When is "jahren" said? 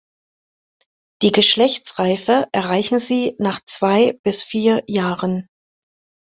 4.87-5.47